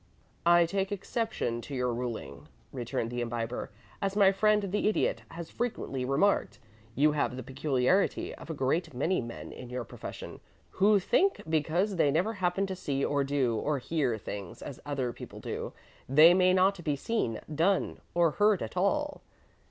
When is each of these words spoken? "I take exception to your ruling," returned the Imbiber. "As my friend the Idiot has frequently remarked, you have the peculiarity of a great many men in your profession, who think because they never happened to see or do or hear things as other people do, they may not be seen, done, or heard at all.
"I 0.47 0.65
take 0.65 0.91
exception 0.91 1.61
to 1.61 1.75
your 1.75 1.93
ruling," 1.93 2.47
returned 2.71 3.11
the 3.11 3.21
Imbiber. 3.21 3.69
"As 4.01 4.15
my 4.15 4.31
friend 4.31 4.63
the 4.71 4.87
Idiot 4.89 5.21
has 5.29 5.51
frequently 5.51 6.03
remarked, 6.03 6.57
you 6.95 7.11
have 7.11 7.35
the 7.35 7.43
peculiarity 7.43 8.33
of 8.33 8.49
a 8.49 8.55
great 8.55 8.95
many 8.95 9.21
men 9.21 9.51
in 9.51 9.69
your 9.69 9.83
profession, 9.83 10.39
who 10.71 10.97
think 10.97 11.43
because 11.47 11.97
they 11.97 12.09
never 12.09 12.33
happened 12.33 12.69
to 12.69 12.75
see 12.75 13.05
or 13.05 13.23
do 13.23 13.55
or 13.57 13.77
hear 13.77 14.17
things 14.17 14.63
as 14.63 14.79
other 14.87 15.13
people 15.13 15.39
do, 15.39 15.71
they 16.09 16.33
may 16.33 16.51
not 16.51 16.83
be 16.83 16.95
seen, 16.95 17.39
done, 17.53 17.99
or 18.15 18.31
heard 18.31 18.63
at 18.63 18.75
all. 18.75 19.21